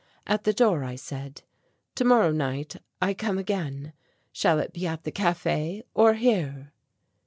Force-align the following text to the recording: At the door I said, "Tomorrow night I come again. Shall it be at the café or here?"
At 0.25 0.45
the 0.45 0.51
door 0.53 0.83
I 0.83 0.95
said, 0.95 1.43
"Tomorrow 1.93 2.31
night 2.31 2.75
I 2.99 3.13
come 3.13 3.37
again. 3.37 3.93
Shall 4.31 4.57
it 4.57 4.73
be 4.73 4.87
at 4.87 5.03
the 5.03 5.11
café 5.11 5.83
or 5.93 6.15
here?" 6.15 6.73